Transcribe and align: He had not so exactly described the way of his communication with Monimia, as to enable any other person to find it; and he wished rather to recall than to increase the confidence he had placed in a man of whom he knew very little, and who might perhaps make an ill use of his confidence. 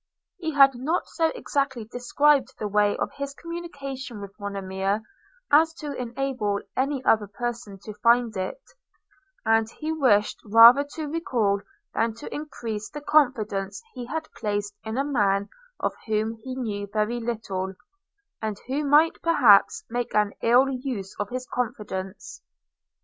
He 0.39 0.53
had 0.55 0.73
not 0.73 1.07
so 1.07 1.27
exactly 1.35 1.85
described 1.85 2.55
the 2.57 2.67
way 2.67 2.97
of 2.97 3.11
his 3.17 3.35
communication 3.35 4.19
with 4.19 4.33
Monimia, 4.39 5.03
as 5.51 5.75
to 5.75 5.93
enable 5.93 6.59
any 6.75 7.05
other 7.05 7.27
person 7.27 7.77
to 7.83 7.93
find 8.01 8.35
it; 8.35 8.59
and 9.45 9.69
he 9.69 9.91
wished 9.91 10.39
rather 10.43 10.83
to 10.95 11.05
recall 11.05 11.61
than 11.93 12.15
to 12.15 12.33
increase 12.33 12.89
the 12.89 13.01
confidence 13.01 13.83
he 13.93 14.07
had 14.07 14.27
placed 14.35 14.73
in 14.83 14.97
a 14.97 15.03
man 15.05 15.49
of 15.79 15.93
whom 16.07 16.33
he 16.43 16.55
knew 16.55 16.87
very 16.91 17.19
little, 17.19 17.75
and 18.41 18.57
who 18.65 18.83
might 18.83 19.21
perhaps 19.21 19.83
make 19.87 20.15
an 20.15 20.33
ill 20.41 20.67
use 20.67 21.13
of 21.19 21.29
his 21.29 21.45
confidence. 21.53 22.41